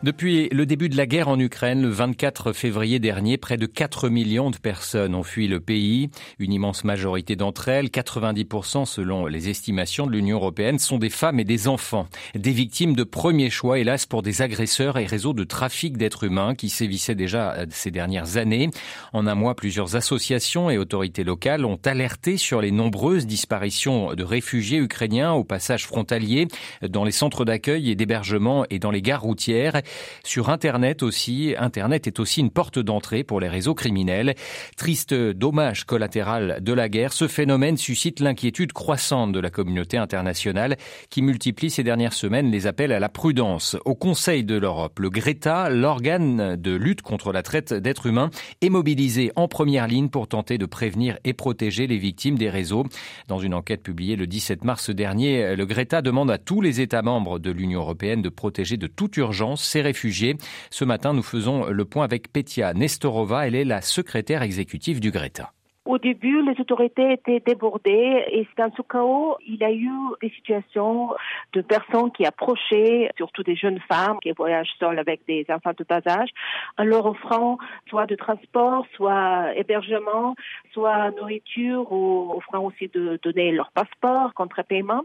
Depuis 0.04 0.50
le 0.52 0.66
début 0.66 0.90
de 0.90 0.98
la 0.98 1.06
guerre 1.06 1.28
en 1.28 1.38
Ukraine, 1.38 1.80
le 1.80 1.88
24 1.88 2.52
février 2.52 2.98
dernier, 2.98 3.38
près 3.38 3.56
de 3.56 3.64
4 3.64 4.10
millions 4.10 4.50
de 4.50 4.58
personnes 4.58 5.14
ont 5.14 5.22
fui 5.22 5.48
le 5.48 5.60
pays. 5.60 6.10
Une 6.38 6.52
immense 6.52 6.84
majorité 6.84 7.36
d'entre 7.36 7.70
elles, 7.70 7.86
90% 7.86 8.84
selon 8.84 9.24
les 9.24 9.48
estimations 9.48 10.06
de 10.06 10.12
l'Union 10.12 10.36
européenne, 10.36 10.78
sont 10.78 10.98
des 10.98 11.08
femmes 11.08 11.40
et 11.40 11.44
des 11.44 11.68
enfants. 11.68 12.06
Des 12.34 12.50
victimes 12.50 12.94
de 12.94 13.02
premier 13.02 13.48
choix, 13.48 13.78
hélas, 13.78 14.04
pour 14.04 14.20
des 14.20 14.42
agresseurs 14.42 14.98
et 14.98 15.06
réseaux 15.06 15.32
de 15.32 15.42
trafic 15.42 15.96
d'êtres 15.96 16.24
humains 16.24 16.54
qui 16.54 16.68
sévissaient 16.68 17.14
déjà 17.14 17.64
ces 17.70 17.90
dernières 17.90 18.36
années. 18.36 18.68
En 19.14 19.26
un 19.26 19.34
mois, 19.34 19.56
plusieurs 19.56 19.96
associations 19.96 20.68
et 20.68 20.76
autorités 20.76 21.24
locales 21.24 21.64
ont 21.64 21.80
alerté 21.82 22.36
sur 22.36 22.60
les 22.60 22.72
nombreuses 22.72 23.26
disparitions 23.26 24.12
de 24.12 24.22
réfugiés 24.22 24.80
ukrainiens 24.80 25.32
au 25.32 25.44
passage 25.44 25.86
frontalier, 25.86 26.46
dans 26.86 27.04
les 27.04 27.10
centres 27.10 27.46
d'accueil 27.46 27.90
et 27.90 27.94
d'hébergement 27.94 28.66
et 28.68 28.78
dans 28.78 28.90
les 28.90 29.00
gares 29.00 29.22
routières. 29.22 29.80
Sur 30.22 30.50
Internet 30.50 31.02
aussi, 31.02 31.54
Internet 31.58 32.06
est 32.06 32.20
aussi 32.20 32.40
une 32.40 32.50
porte 32.50 32.78
d'entrée 32.78 33.24
pour 33.24 33.40
les 33.40 33.48
réseaux 33.48 33.74
criminels. 33.74 34.34
Triste 34.76 35.14
dommage 35.14 35.84
collatéral 35.84 36.58
de 36.60 36.72
la 36.72 36.88
guerre, 36.88 37.12
ce 37.12 37.28
phénomène 37.28 37.76
suscite 37.76 38.20
l'inquiétude 38.20 38.72
croissante 38.72 39.32
de 39.32 39.40
la 39.40 39.50
communauté 39.50 39.96
internationale 39.96 40.76
qui 41.10 41.22
multiplie 41.22 41.70
ces 41.70 41.82
dernières 41.82 42.12
semaines 42.12 42.50
les 42.50 42.66
appels 42.66 42.92
à 42.92 43.00
la 43.00 43.08
prudence. 43.08 43.76
Au 43.84 43.94
Conseil 43.94 44.44
de 44.44 44.56
l'Europe, 44.56 44.98
le 44.98 45.10
Greta, 45.10 45.70
l'organe 45.70 46.56
de 46.56 46.72
lutte 46.72 47.02
contre 47.02 47.32
la 47.32 47.42
traite 47.42 47.72
d'êtres 47.72 48.06
humains, 48.06 48.30
est 48.60 48.70
mobilisé 48.70 49.32
en 49.36 49.48
première 49.48 49.86
ligne 49.86 50.08
pour 50.08 50.28
tenter 50.28 50.58
de 50.58 50.66
prévenir 50.66 51.18
et 51.24 51.32
protéger 51.32 51.86
les 51.86 51.98
victimes 51.98 52.38
des 52.38 52.50
réseaux. 52.50 52.86
Dans 53.28 53.38
une 53.38 53.54
enquête 53.54 53.82
publiée 53.82 54.16
le 54.16 54.26
17 54.26 54.64
mars 54.64 54.90
dernier, 54.90 55.56
le 55.56 55.66
Greta 55.66 56.02
demande 56.02 56.30
à 56.30 56.38
tous 56.38 56.60
les 56.60 56.80
États 56.80 57.02
membres 57.02 57.38
de 57.38 57.50
l'Union 57.50 57.80
européenne 57.80 58.22
de 58.22 58.28
protéger 58.28 58.76
de 58.76 58.86
toute 58.86 59.16
urgence 59.16 59.62
ces 59.62 59.80
réfugiés. 59.84 60.36
Ce 60.70 60.84
matin, 60.84 61.12
nous 61.14 61.22
faisons 61.22 61.66
le 61.66 61.84
point 61.84 62.04
avec 62.04 62.32
Petia 62.32 62.74
Nestorova. 62.74 63.46
Elle 63.46 63.54
est 63.54 63.64
la 63.64 63.80
secrétaire 63.80 64.42
exécutive 64.42 64.98
du 64.98 65.12
Greta. 65.12 65.52
Au 65.86 65.98
début, 65.98 66.40
les 66.40 66.58
autorités 66.58 67.12
étaient 67.12 67.40
débordées 67.40 68.24
et 68.32 68.48
dans 68.56 68.72
ce 68.74 68.80
chaos, 68.80 69.36
il 69.46 69.56
y 69.56 69.64
a 69.64 69.70
eu 69.70 69.90
des 70.22 70.30
situations 70.30 71.10
de 71.52 71.60
personnes 71.60 72.10
qui 72.12 72.24
approchaient, 72.24 73.10
surtout 73.18 73.42
des 73.42 73.54
jeunes 73.54 73.80
femmes 73.80 74.18
qui 74.22 74.30
voyagent 74.32 74.72
seules 74.80 74.98
avec 74.98 75.20
des 75.28 75.44
enfants 75.50 75.72
de 75.76 75.84
bas 75.84 76.00
âge, 76.06 76.30
en 76.78 76.84
leur 76.84 77.04
offrant 77.04 77.58
soit 77.90 78.06
de 78.06 78.16
transport, 78.16 78.86
soit 78.96 79.54
hébergement, 79.56 80.34
soit 80.72 81.10
nourriture 81.10 81.92
ou 81.92 82.32
offrant 82.34 82.60
aussi 82.60 82.88
de 82.88 83.20
donner 83.22 83.52
leur 83.52 83.70
passeport 83.72 84.32
contre 84.32 84.62
paiement. 84.62 85.02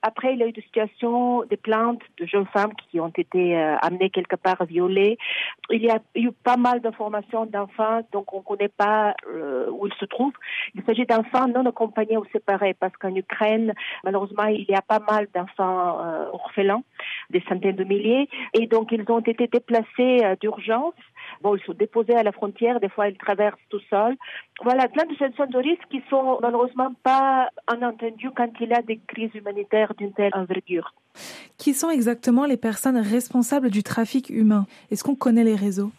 Après, 0.00 0.32
il 0.32 0.38
y 0.38 0.44
a 0.44 0.46
eu 0.46 0.52
des 0.52 0.62
situations, 0.62 1.42
des 1.44 1.58
plaintes 1.58 2.00
de 2.16 2.24
jeunes 2.24 2.46
femmes 2.46 2.72
qui 2.88 3.00
ont 3.00 3.12
été 3.14 3.58
euh, 3.58 3.76
amenées 3.82 4.08
quelque 4.08 4.36
part 4.36 4.64
violées. 4.64 5.18
Il 5.68 5.82
y 5.82 5.90
a 5.90 6.00
eu 6.14 6.30
pas 6.32 6.56
mal 6.56 6.80
d'informations 6.80 7.44
d'enfants, 7.44 8.00
donc 8.12 8.32
on 8.32 8.38
ne 8.38 8.42
connaît 8.42 8.68
pas 8.68 9.14
euh, 9.28 9.68
où 9.70 9.86
ils 9.86 9.94
se 10.00 10.06
trouvent 10.06 10.21
il 10.74 10.82
s'agit 10.84 11.06
d'enfants 11.06 11.48
non 11.48 11.66
accompagnés 11.66 12.16
ou 12.16 12.24
séparés 12.32 12.74
parce 12.74 12.96
qu'en 12.96 13.14
Ukraine, 13.14 13.72
malheureusement, 14.04 14.46
il 14.46 14.66
y 14.68 14.74
a 14.74 14.82
pas 14.82 15.00
mal 15.00 15.28
d'enfants 15.34 16.00
euh, 16.00 16.26
orphelins, 16.32 16.82
des 17.30 17.42
centaines 17.48 17.76
de 17.76 17.84
milliers, 17.84 18.28
et 18.54 18.66
donc 18.66 18.92
ils 18.92 19.04
ont 19.08 19.20
été 19.20 19.46
déplacés 19.46 20.20
euh, 20.24 20.36
d'urgence. 20.40 20.94
Bon, 21.40 21.56
ils 21.56 21.62
sont 21.64 21.72
déposés 21.72 22.14
à 22.14 22.22
la 22.22 22.32
frontière, 22.32 22.80
des 22.80 22.88
fois 22.88 23.08
ils 23.08 23.16
traversent 23.16 23.68
tout 23.70 23.80
seuls. 23.90 24.16
Voilà, 24.62 24.88
plein 24.88 25.04
de 25.04 25.12
situations 25.12 25.46
de 25.46 25.58
risque 25.58 25.88
qui 25.90 26.02
sont 26.10 26.38
malheureusement 26.42 26.92
pas 27.02 27.48
entendues 27.68 28.30
quand 28.36 28.50
il 28.60 28.68
y 28.68 28.74
a 28.74 28.82
des 28.82 29.00
crises 29.06 29.34
humanitaires 29.34 29.94
d'une 29.94 30.12
telle 30.12 30.32
envergure. 30.34 30.94
Qui 31.58 31.74
sont 31.74 31.90
exactement 31.90 32.46
les 32.46 32.56
personnes 32.56 32.98
responsables 32.98 33.70
du 33.70 33.82
trafic 33.82 34.30
humain? 34.30 34.66
Est-ce 34.90 35.04
qu'on 35.04 35.14
connaît 35.14 35.44
les 35.44 35.54
réseaux? 35.54 35.92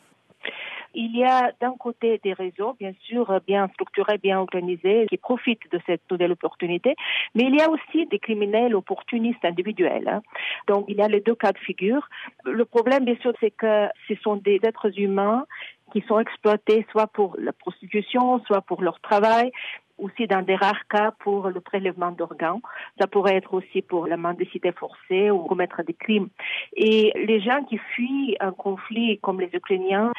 Il 0.93 1.15
y 1.15 1.23
a 1.23 1.51
d'un 1.59 1.75
côté 1.77 2.19
des 2.23 2.33
réseaux, 2.33 2.75
bien 2.79 2.93
sûr, 3.01 3.39
bien 3.45 3.67
structurés, 3.73 4.17
bien 4.17 4.39
organisés, 4.39 5.07
qui 5.09 5.17
profitent 5.17 5.71
de 5.71 5.79
cette 5.85 6.01
nouvelle 6.09 6.31
opportunité, 6.31 6.95
mais 7.35 7.43
il 7.43 7.55
y 7.55 7.61
a 7.61 7.69
aussi 7.69 8.05
des 8.07 8.19
criminels 8.19 8.75
opportunistes 8.75 9.43
individuels. 9.43 10.07
Hein. 10.07 10.21
Donc, 10.67 10.85
il 10.87 10.97
y 10.97 11.01
a 11.01 11.07
les 11.07 11.21
deux 11.21 11.35
cas 11.35 11.51
de 11.51 11.57
figure. 11.57 12.07
Le 12.45 12.65
problème, 12.65 13.05
bien 13.05 13.17
sûr, 13.21 13.33
c'est 13.39 13.51
que 13.51 13.87
ce 14.07 14.15
sont 14.15 14.35
des 14.35 14.59
êtres 14.63 14.99
humains 14.99 15.45
qui 15.91 16.01
sont 16.07 16.19
exploités 16.19 16.85
soit 16.91 17.07
pour 17.07 17.35
la 17.37 17.53
prostitution, 17.53 18.43
soit 18.45 18.61
pour 18.61 18.81
leur 18.81 18.99
travail, 18.99 19.51
aussi 19.97 20.27
dans 20.27 20.41
des 20.41 20.55
rares 20.55 20.87
cas 20.89 21.11
pour 21.19 21.49
le 21.49 21.61
prélèvement 21.61 22.11
d'organes. 22.11 22.61
Ça 22.99 23.07
pourrait 23.07 23.35
être 23.35 23.53
aussi 23.53 23.81
pour 23.81 24.07
la 24.07 24.17
mendicité 24.17 24.71
forcée 24.71 25.29
ou 25.31 25.39
commettre 25.39 25.83
des 25.83 25.93
crimes. 25.93 26.29
Et 26.75 27.11
les 27.15 27.39
gens 27.39 27.63
qui 27.63 27.77
fuient 27.77 28.35
un 28.39 28.51
conflit 28.51 29.19
comme 29.19 29.39
les 29.39 29.49
Ukrainiens 29.53 30.11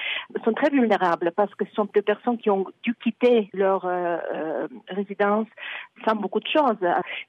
sont 0.44 0.52
très 0.52 0.70
vulnérables 0.70 1.32
parce 1.36 1.54
que 1.54 1.64
ce 1.66 1.74
sont 1.74 1.88
des 1.92 2.02
personnes 2.02 2.38
qui 2.38 2.50
ont 2.50 2.66
dû 2.82 2.94
quitter 2.94 3.50
leur 3.52 3.84
euh, 3.84 4.18
euh, 4.32 4.68
résidence 4.88 5.48
sans 6.06 6.16
beaucoup 6.16 6.40
de 6.40 6.48
choses, 6.48 6.86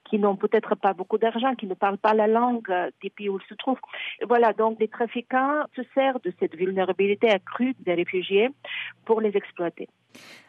qui 0.09 0.19
n'ont 0.19 0.35
peut-être 0.35 0.75
pas 0.75 0.93
beaucoup 0.93 1.17
d'argent, 1.17 1.55
qui 1.55 1.67
ne 1.67 1.73
parlent 1.73 1.97
pas 1.97 2.13
la 2.13 2.27
langue 2.27 2.71
des 3.01 3.09
pays 3.09 3.29
où 3.29 3.39
ils 3.39 3.47
se 3.47 3.53
trouvent. 3.55 3.79
Et 4.21 4.25
voilà, 4.25 4.53
donc 4.53 4.79
les 4.79 4.87
trafiquants 4.87 5.63
se 5.75 5.81
servent 5.93 6.21
de 6.23 6.33
cette 6.39 6.55
vulnérabilité 6.55 7.29
accrue 7.29 7.73
des 7.79 7.93
réfugiés 7.93 8.49
pour 9.05 9.21
les 9.21 9.35
exploiter. 9.35 9.87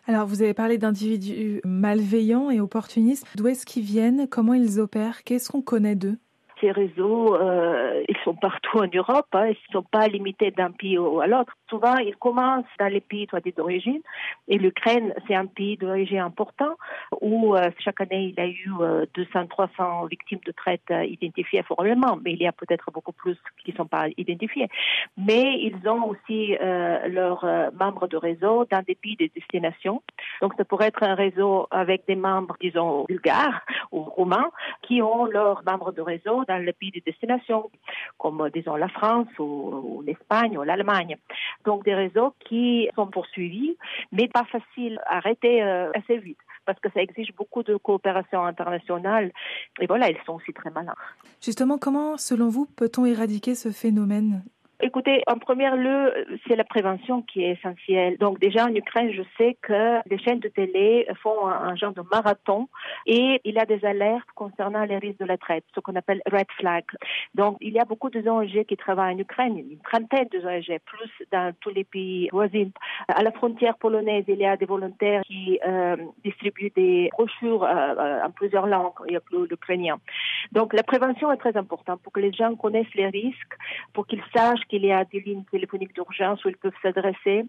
Alors, 0.06 0.26
vous 0.26 0.42
avez 0.42 0.54
parlé 0.54 0.78
d'individus 0.78 1.60
malveillants 1.64 2.50
et 2.50 2.60
opportunistes. 2.60 3.26
D'où 3.36 3.48
est-ce 3.48 3.66
qu'ils 3.66 3.82
viennent? 3.82 4.28
Comment 4.28 4.54
ils 4.54 4.78
opèrent? 4.78 5.24
Qu'est-ce 5.24 5.50
qu'on 5.50 5.62
connaît 5.62 5.96
d'eux? 5.96 6.18
Ces 6.60 6.70
réseaux, 6.70 7.34
euh, 7.34 8.02
ils 8.08 8.16
sont 8.24 8.34
partout 8.34 8.78
en 8.78 8.88
Europe, 8.92 9.26
hein, 9.32 9.46
ils 9.46 9.56
ne 9.68 9.72
sont 9.72 9.82
pas 9.82 10.08
limités 10.08 10.50
d'un 10.50 10.70
pays 10.70 10.96
à 10.96 11.26
l'autre. 11.26 11.52
Souvent, 11.68 11.96
ils 11.96 12.16
commencent 12.16 12.64
dans 12.78 12.92
les 12.92 13.00
pays 13.00 13.28
d'origine, 13.56 14.00
et 14.48 14.58
l'Ukraine, 14.58 15.12
c'est 15.26 15.34
un 15.34 15.46
pays 15.46 15.76
d'origine 15.76 16.18
important, 16.18 16.76
où 17.20 17.56
euh, 17.56 17.70
chaque 17.78 18.00
année, 18.00 18.32
il 18.32 18.34
y 18.34 18.40
a 18.40 18.46
eu 18.46 18.70
200-300 19.14 20.04
euh, 20.04 20.06
victimes 20.08 20.40
de 20.46 20.52
traite 20.52 20.82
identifiées 20.90 21.62
formellement, 21.62 22.18
mais 22.24 22.32
il 22.32 22.42
y 22.42 22.46
a 22.46 22.52
peut-être 22.52 22.90
beaucoup 22.90 23.12
plus 23.12 23.36
qui 23.64 23.72
ne 23.72 23.76
sont 23.76 23.86
pas 23.86 24.06
identifiées. 24.16 24.68
Mais 25.16 25.58
ils 25.60 25.88
ont 25.88 26.04
aussi 26.10 26.56
leurs 26.60 27.44
membres 27.78 28.06
de 28.08 28.16
réseau 28.16 28.64
dans 28.70 28.82
des 28.82 28.94
pays 28.94 29.16
de 29.16 29.28
destination. 29.34 30.02
Donc, 30.40 30.54
ça 30.56 30.64
pourrait 30.64 30.88
être 30.88 31.02
un 31.02 31.14
réseau 31.14 31.66
avec 31.70 32.06
des 32.06 32.16
membres, 32.16 32.56
disons, 32.60 33.04
bulgares 33.08 33.60
ou 33.92 34.02
roumains, 34.02 34.50
qui 34.82 35.02
ont 35.02 35.26
leurs 35.26 35.62
membres 35.64 35.92
de 35.92 36.00
réseau 36.00 36.44
dans 36.46 36.62
les 36.62 36.72
pays 36.72 36.90
de 36.90 37.00
destination, 37.04 37.70
comme 38.18 38.48
disons 38.54 38.76
la 38.76 38.88
France 38.88 39.28
ou, 39.38 40.02
l'Espagne 40.06 40.58
ou 40.58 40.62
l'Allemagne. 40.62 41.16
Donc 41.64 41.84
des 41.84 41.94
réseaux 41.94 42.34
qui 42.40 42.88
sont 42.94 43.08
poursuivis, 43.08 43.76
mais 44.12 44.28
pas 44.28 44.44
facile 44.44 45.00
à 45.06 45.18
arrêter 45.18 45.62
euh, 45.62 45.90
assez 45.94 46.18
vite 46.18 46.38
parce 46.66 46.80
que 46.80 46.90
ça 46.92 47.00
exige 47.00 47.32
beaucoup 47.34 47.62
de 47.62 47.76
coopération 47.76 48.44
internationale. 48.44 49.32
Et 49.80 49.86
voilà, 49.86 50.10
ils 50.10 50.18
sont 50.26 50.34
aussi 50.34 50.52
très 50.52 50.70
malins. 50.70 50.96
Justement, 51.40 51.78
comment, 51.78 52.16
selon 52.16 52.48
vous, 52.48 52.66
peut-on 52.66 53.06
éradiquer 53.06 53.54
ce 53.54 53.70
phénomène? 53.70 54.42
Écoutez, 54.82 55.22
en 55.26 55.38
premier 55.38 55.70
lieu, 55.70 56.12
c'est 56.46 56.54
la 56.54 56.64
prévention 56.64 57.22
qui 57.22 57.42
est 57.42 57.52
essentielle. 57.52 58.18
Donc 58.18 58.38
déjà 58.38 58.66
en 58.66 58.74
Ukraine, 58.74 59.10
je 59.10 59.22
sais 59.38 59.56
que 59.62 60.06
les 60.06 60.18
chaînes 60.18 60.40
de 60.40 60.48
télé 60.48 61.08
font 61.22 61.46
un, 61.46 61.74
genre 61.76 61.94
de 61.94 62.02
marathon 62.12 62.68
et 63.06 63.40
il 63.44 63.54
y 63.54 63.58
a 63.58 63.64
des 63.64 63.82
alertes 63.86 64.28
concernant 64.34 64.84
les 64.84 64.98
risques 64.98 65.18
de 65.18 65.24
la 65.24 65.38
traite, 65.38 65.64
ce 65.74 65.80
qu'on 65.80 65.96
appelle 65.96 66.20
red 66.30 66.46
flag. 66.58 66.84
Donc 67.34 67.56
il 67.62 67.72
y 67.72 67.78
a 67.78 67.86
beaucoup 67.86 68.10
de 68.10 68.20
ONG 68.28 68.64
qui 68.64 68.76
travaillent 68.76 69.14
en 69.14 69.18
Ukraine, 69.18 69.56
une 69.56 69.78
trentaine 69.78 70.28
de 70.30 70.46
ONG, 70.46 70.78
plus 70.84 71.26
dans 71.32 71.54
tous 71.60 71.70
les 71.70 71.84
pays 71.84 72.28
voisins. 72.30 72.68
À 73.08 73.22
la 73.22 73.32
frontière 73.32 73.78
polonaise, 73.78 74.24
il 74.28 74.38
y 74.38 74.44
a 74.44 74.58
des 74.58 74.66
volontaires 74.66 75.22
qui 75.22 75.58
euh, 75.66 75.96
distribuent 76.22 76.72
des 76.76 77.08
brochures 77.12 77.64
euh, 77.64 78.24
en 78.26 78.30
plusieurs 78.30 78.66
langues, 78.66 78.92
il 79.06 79.14
y 79.14 79.16
a 79.16 79.20
plus 79.20 79.46
l'ukrainien. 79.46 79.98
Donc 80.52 80.74
la 80.74 80.82
prévention 80.82 81.32
est 81.32 81.38
très 81.38 81.56
importante 81.56 82.02
pour 82.02 82.12
que 82.12 82.20
les 82.20 82.32
gens 82.32 82.54
connaissent 82.56 82.94
les 82.94 83.08
risques, 83.08 83.56
pour 83.94 84.06
qu'ils 84.06 84.22
sachent 84.34 84.65
qu'il 84.68 84.84
y 84.84 84.92
a 84.92 85.04
des 85.04 85.20
lignes 85.20 85.44
téléphoniques 85.50 85.94
d'urgence 85.94 86.44
où 86.44 86.48
ils 86.48 86.56
peuvent 86.56 86.72
s'adresser. 86.82 87.44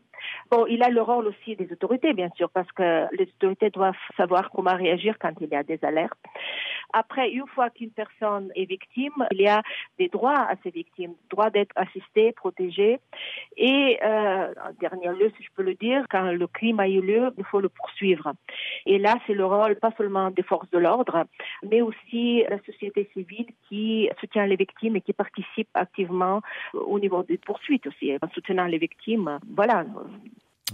Bon, 0.52 0.66
il 0.68 0.84
a 0.84 0.90
le 0.90 1.02
rôle 1.02 1.28
aussi 1.28 1.56
des 1.56 1.72
autorités, 1.72 2.14
bien 2.14 2.30
sûr, 2.36 2.50
parce 2.50 2.72
que 2.72 3.08
les 3.16 3.26
autorités 3.26 3.70
doivent 3.70 3.96
savoir 4.16 4.50
comment 4.52 4.76
réagir 4.76 5.18
quand 5.20 5.34
il 5.42 5.50
y 5.50 5.56
a 5.56 5.64
des 5.64 5.80
alertes. 5.84 6.18
Après, 6.94 7.30
une 7.32 7.48
fois 7.48 7.70
qu'une 7.70 7.92
personne 7.92 8.50
est 8.56 8.66
victime, 8.66 9.28
il 9.32 9.42
y 9.42 9.48
a 9.48 9.62
des 9.98 10.08
droits 10.08 10.40
à 10.40 10.56
ces 10.64 10.70
victimes, 10.70 11.14
droit 11.30 11.50
d'être 11.50 11.74
assisté, 11.76 12.32
protégé. 12.32 13.00
Et 13.58 14.00
euh, 14.04 14.54
en 14.66 14.74
dernier 14.80 15.10
lieu, 15.10 15.32
si 15.38 15.44
je 15.44 15.50
peux 15.56 15.64
le 15.64 15.76
dire, 15.76 16.06
quand 16.10 16.32
le 16.32 16.48
crime 16.48 16.80
a 16.80 16.88
eu 16.88 17.02
lieu, 17.02 17.32
il 17.38 17.44
faut 17.46 17.60
le 17.60 17.70
poursuivre. 17.70 18.34
Et 18.86 18.98
là, 19.00 19.16
c'est 19.26 19.34
le 19.34 19.46
rôle 19.46 19.76
pas 19.76 19.92
seulement 19.98 20.32
des 20.32 20.44
forces 20.44 20.70
de 20.70 20.78
l'ordre, 20.78 21.26
mais 21.64 21.82
aussi 21.82 22.44
la 22.50 22.60
société 22.64 23.10
civile 23.14 23.48
qui 23.68 24.10
soutient 24.20 24.46
les 24.46 24.56
victimes 24.56 24.96
et 24.96 25.02
qui 25.02 25.14
participe 25.14 25.70
activement 25.74 26.42
au 26.74 27.00
niveau 27.00 27.07
des 27.28 27.38
poursuites 27.38 27.88
aussi, 27.88 28.14
en 28.22 28.30
soutenant 28.34 28.66
les 28.66 28.78
victimes. 28.78 29.40
Voilà. 29.56 29.86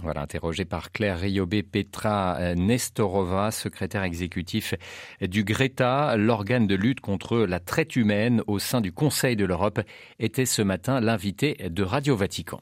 Voilà, 0.02 0.22
interrogé 0.22 0.64
par 0.64 0.90
Claire 0.90 1.20
Riobé 1.20 1.62
Petra 1.62 2.36
euh, 2.40 2.54
Nestorova, 2.56 3.52
secrétaire 3.52 4.02
exécutif 4.02 4.74
du 5.20 5.44
Greta, 5.44 6.16
l'organe 6.16 6.66
de 6.66 6.74
lutte 6.74 7.00
contre 7.00 7.38
la 7.38 7.60
traite 7.60 7.94
humaine 7.94 8.42
au 8.48 8.58
sein 8.58 8.80
du 8.80 8.92
Conseil 8.92 9.36
de 9.36 9.44
l'Europe, 9.44 9.80
était 10.18 10.46
ce 10.46 10.62
matin 10.62 11.00
l'invité 11.00 11.56
de 11.70 11.82
Radio 11.84 12.16
Vatican. 12.16 12.60